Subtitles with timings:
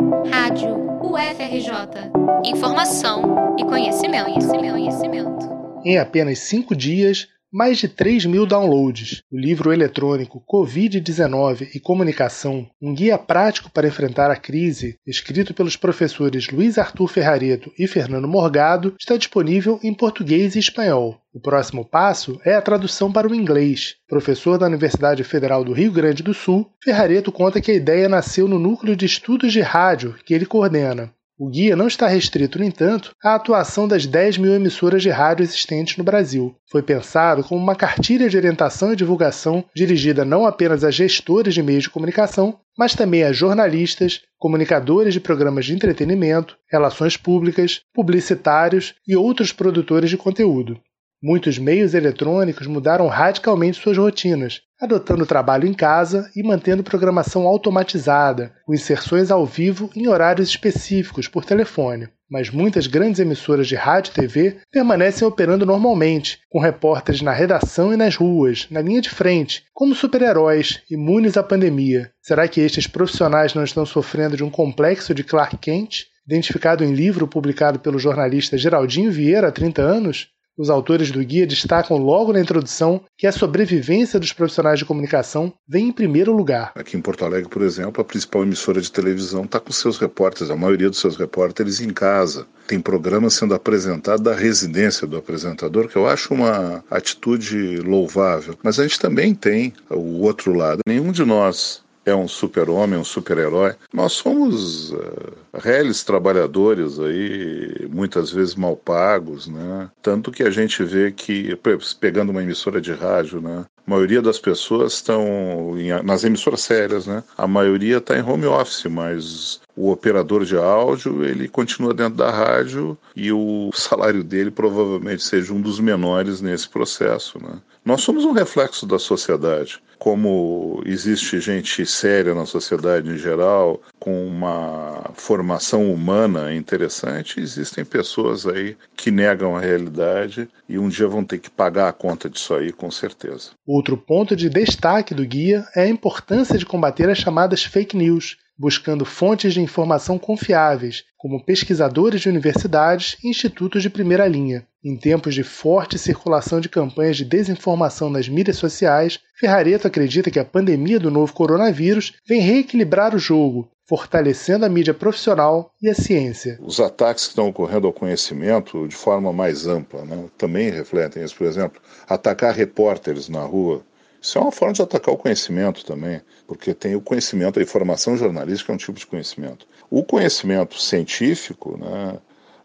[0.00, 2.10] Rádio UFRJ.
[2.46, 5.48] Informação e conhecimento, conhecimento, conhecimento.
[5.84, 9.22] Em apenas cinco dias, mais de 3 mil downloads.
[9.30, 15.76] O livro eletrônico Covid-19 e Comunicação, um guia prático para enfrentar a crise, escrito pelos
[15.76, 21.19] professores Luiz Arthur Ferrareto e Fernando Morgado, está disponível em português e espanhol.
[21.32, 23.94] O próximo passo é a tradução para o inglês.
[24.08, 28.48] Professor da Universidade Federal do Rio Grande do Sul, Ferrareto conta que a ideia nasceu
[28.48, 31.14] no núcleo de estudos de rádio que ele coordena.
[31.38, 35.44] O guia não está restrito, no entanto, à atuação das 10 mil emissoras de rádio
[35.44, 36.54] existentes no Brasil.
[36.68, 41.62] Foi pensado como uma cartilha de orientação e divulgação dirigida não apenas a gestores de
[41.62, 48.94] meios de comunicação, mas também a jornalistas, comunicadores de programas de entretenimento, relações públicas, publicitários
[49.06, 50.78] e outros produtores de conteúdo.
[51.22, 58.54] Muitos meios eletrônicos mudaram radicalmente suas rotinas, adotando trabalho em casa e mantendo programação automatizada,
[58.64, 62.08] com inserções ao vivo em horários específicos por telefone.
[62.30, 67.92] Mas muitas grandes emissoras de rádio e TV permanecem operando normalmente, com repórteres na redação
[67.92, 72.10] e nas ruas, na linha de frente, como super-heróis, imunes à pandemia.
[72.22, 76.94] Será que estes profissionais não estão sofrendo de um complexo de Clark Kent, identificado em
[76.94, 80.28] livro publicado pelo jornalista Geraldinho Vieira há 30 anos?
[80.60, 85.50] Os autores do guia destacam logo na introdução que a sobrevivência dos profissionais de comunicação
[85.66, 86.72] vem em primeiro lugar.
[86.74, 90.50] Aqui em Porto Alegre, por exemplo, a principal emissora de televisão está com seus repórteres,
[90.50, 92.46] a maioria dos seus repórteres em casa.
[92.66, 98.54] Tem programa sendo apresentado da residência do apresentador, que eu acho uma atitude louvável.
[98.62, 100.80] Mas a gente também tem o outro lado.
[100.86, 103.74] Nenhum de nós é um super-homem, um super-herói.
[103.92, 109.90] Nós somos uh, réis trabalhadores aí, muitas vezes mal pagos, né?
[110.02, 111.56] Tanto que a gente vê que,
[112.00, 113.64] pegando uma emissora de rádio, né?
[113.86, 117.24] A maioria das pessoas estão nas emissoras sérias, né?
[117.36, 122.30] A maioria está em home office, mas o operador de áudio ele continua dentro da
[122.30, 127.60] rádio e o salário dele provavelmente seja um dos menores nesse processo, né?
[127.84, 134.26] Nós somos um reflexo da sociedade como existe gente séria na sociedade em geral, com
[134.26, 141.22] uma formação humana interessante, existem pessoas aí que negam a realidade e um dia vão
[141.22, 143.50] ter que pagar a conta disso aí, com certeza.
[143.66, 148.38] Outro ponto de destaque do guia é a importância de combater as chamadas fake news,
[148.60, 154.66] buscando fontes de informação confiáveis, como pesquisadores de universidades e institutos de primeira linha.
[154.84, 160.38] Em tempos de forte circulação de campanhas de desinformação nas mídias sociais, Ferrareto acredita que
[160.38, 165.94] a pandemia do novo coronavírus vem reequilibrar o jogo, fortalecendo a mídia profissional e a
[165.94, 166.58] ciência.
[166.60, 171.34] Os ataques que estão ocorrendo ao conhecimento de forma mais ampla né, também refletem isso.
[171.34, 173.82] Por exemplo, atacar repórteres na rua
[174.20, 178.16] isso é uma forma de atacar o conhecimento também, porque tem o conhecimento, a informação
[178.16, 179.66] jornalística é um tipo de conhecimento.
[179.90, 182.18] O conhecimento científico, né,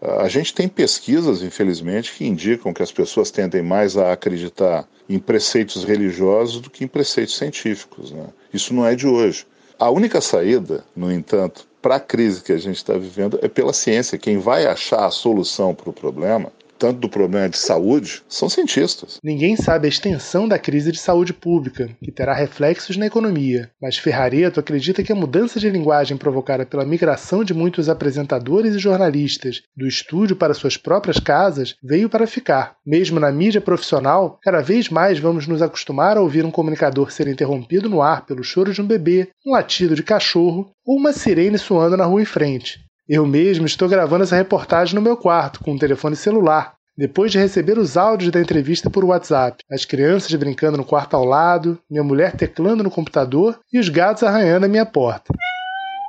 [0.00, 5.18] a gente tem pesquisas, infelizmente, que indicam que as pessoas tendem mais a acreditar em
[5.18, 8.10] preceitos religiosos do que em preceitos científicos.
[8.10, 8.26] Né?
[8.52, 9.46] Isso não é de hoje.
[9.78, 13.72] A única saída, no entanto, para a crise que a gente está vivendo é pela
[13.72, 14.18] ciência.
[14.18, 19.20] Quem vai achar a solução para o problema tanto do problema de saúde, são cientistas.
[19.22, 23.96] Ninguém sabe a extensão da crise de saúde pública, que terá reflexos na economia, mas
[23.96, 29.62] Ferrareto acredita que a mudança de linguagem provocada pela migração de muitos apresentadores e jornalistas
[29.76, 32.74] do estúdio para suas próprias casas veio para ficar.
[32.84, 37.28] Mesmo na mídia profissional, cada vez mais vamos nos acostumar a ouvir um comunicador ser
[37.28, 41.58] interrompido no ar pelo choro de um bebê, um latido de cachorro ou uma sirene
[41.58, 42.80] soando na rua em frente.
[43.14, 47.38] Eu mesmo estou gravando essa reportagem no meu quarto, com um telefone celular, depois de
[47.38, 52.02] receber os áudios da entrevista por WhatsApp, as crianças brincando no quarto ao lado, minha
[52.02, 55.30] mulher teclando no computador e os gatos arranhando a minha porta.